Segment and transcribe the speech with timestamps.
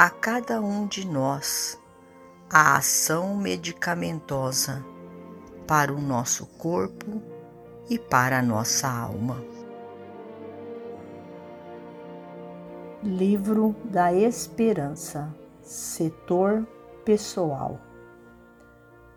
[0.00, 1.78] a cada um de nós
[2.48, 4.82] a ação medicamentosa
[5.66, 7.20] para o nosso corpo
[7.86, 9.44] e para a nossa alma.
[13.02, 15.28] Livro da Esperança,
[15.60, 16.66] Setor
[17.04, 17.78] Pessoal.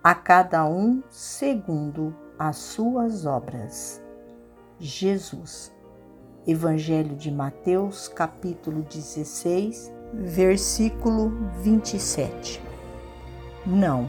[0.00, 4.00] A cada um segundo as suas obras.
[4.78, 5.74] Jesus.
[6.46, 11.30] Evangelho de Mateus, capítulo 16, versículo
[11.62, 12.60] 27.
[13.66, 14.08] Não,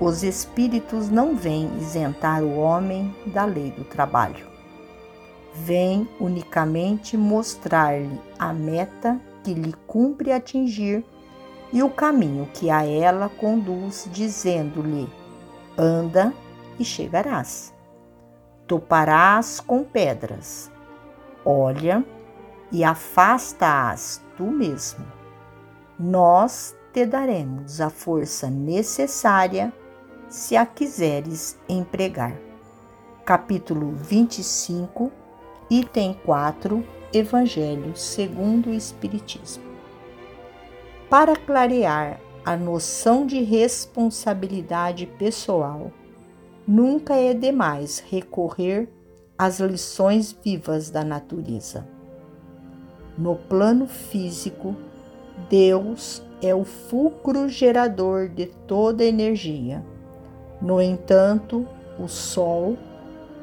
[0.00, 4.46] os espíritos não vêm isentar o homem da lei do trabalho.
[5.54, 11.04] Vêm unicamente mostrar-lhe a meta que lhe cumpre atingir
[11.72, 15.08] e o caminho que a ela conduz, dizendo-lhe:
[15.78, 16.32] anda
[16.78, 17.72] e chegarás.
[18.66, 20.70] Toparás com pedras.
[21.44, 22.04] Olha
[22.72, 25.04] e afasta-as tu mesmo.
[25.98, 29.72] Nós te daremos a força necessária
[30.28, 32.36] se a quiseres empregar.
[33.24, 35.10] Capítulo 25,
[35.70, 39.64] item 4, Evangelho segundo o Espiritismo.
[41.08, 45.90] Para clarear a noção de responsabilidade pessoal,
[46.66, 48.88] nunca é demais recorrer
[49.38, 51.93] às lições vivas da natureza.
[53.16, 54.76] No plano físico,
[55.48, 59.84] Deus é o fulcro gerador de toda energia.
[60.60, 61.66] No entanto,
[61.98, 62.76] o Sol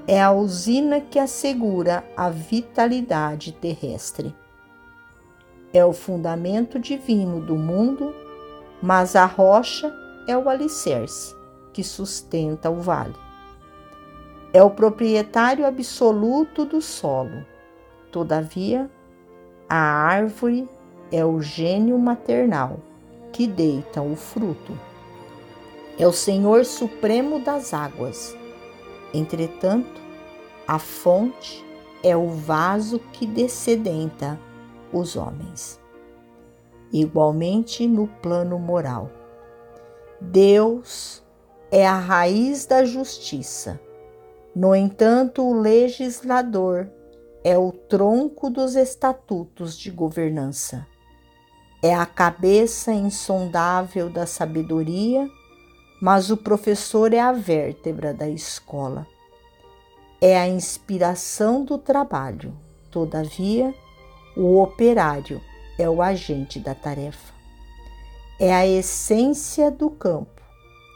[0.08, 4.36] é a usina que assegura a vitalidade terrestre.
[5.74, 8.14] É o fundamento divino do mundo,
[8.82, 9.94] mas a rocha
[10.28, 11.34] é o alicerce
[11.72, 13.16] que sustenta o vale.
[14.53, 17.46] É o proprietário absoluto do solo.
[18.12, 18.92] Todavia,
[19.74, 20.68] a árvore
[21.14, 22.82] é o gênio maternal
[23.32, 24.78] que deita o fruto.
[25.98, 28.36] É o Senhor Supremo das águas.
[29.14, 30.02] Entretanto,
[30.68, 31.66] a fonte
[32.04, 34.38] é o vaso que descedenta
[34.92, 35.80] os homens.
[36.92, 39.09] Igualmente no plano moral.
[40.20, 41.24] Deus
[41.72, 43.80] é a raiz da justiça.
[44.53, 46.92] No entanto, o legislador
[47.44, 50.85] é o tronco dos estatutos de governança.
[51.81, 55.28] É a cabeça insondável da sabedoria,
[56.00, 59.07] mas o professor é a vértebra da escola.
[60.19, 62.56] É a inspiração do trabalho,
[62.91, 63.73] todavia,
[64.38, 65.41] o operário
[65.79, 67.34] é o agente da tarefa.
[68.40, 70.41] É a essência do campo,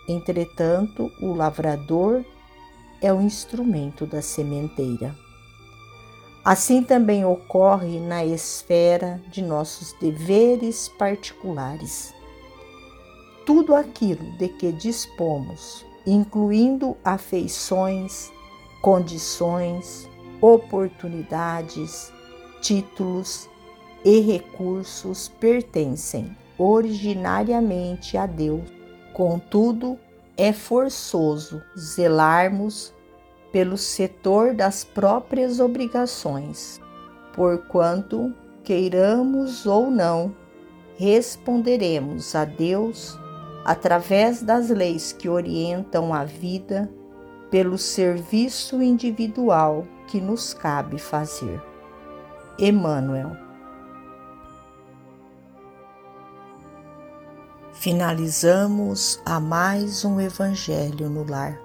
[0.07, 2.23] entretanto, o lavrador
[3.01, 5.24] é o instrumento da sementeira.
[6.45, 12.13] Assim também ocorre na esfera de nossos deveres particulares.
[13.47, 18.31] Tudo aquilo de que dispomos, incluindo afeições,
[18.79, 20.07] condições,
[20.39, 22.13] oportunidades,
[22.61, 23.49] títulos
[24.03, 28.69] e recursos, pertencem originariamente a Deus.
[29.13, 29.97] Contudo,
[30.37, 32.93] é forçoso zelarmos
[33.55, 36.81] pelo setor das próprias obrigações,
[37.33, 38.33] porquanto,
[38.65, 40.35] queiramos ou não,
[40.97, 43.17] responderemos a Deus
[43.63, 46.91] através das leis que orientam a vida,
[47.49, 51.63] pelo serviço individual que nos cabe fazer.
[52.59, 53.37] Emmanuel.
[57.71, 61.64] Finalizamos a mais um Evangelho no Lar